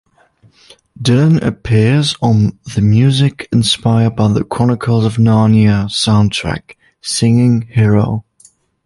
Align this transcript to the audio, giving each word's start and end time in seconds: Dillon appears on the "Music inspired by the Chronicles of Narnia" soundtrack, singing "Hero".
Dillon 0.99 1.37
appears 1.43 2.15
on 2.23 2.57
the 2.73 2.81
"Music 2.81 3.47
inspired 3.51 4.15
by 4.15 4.29
the 4.29 4.43
Chronicles 4.43 5.05
of 5.05 5.17
Narnia" 5.17 5.85
soundtrack, 5.91 6.75
singing 7.01 7.61
"Hero". 7.69 8.25